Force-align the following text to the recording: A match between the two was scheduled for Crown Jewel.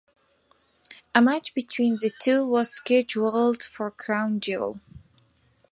A 1.13 1.21
match 1.21 1.53
between 1.53 1.99
the 2.01 2.09
two 2.23 2.43
was 2.43 2.71
scheduled 2.71 3.61
for 3.61 3.91
Crown 3.91 4.39
Jewel. 4.39 4.79